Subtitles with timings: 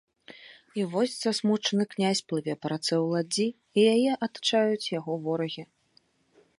[0.79, 5.63] І вось засмучаны князь плыве па рацэ ў ладдзі, і яе атачаюць яго ворагі.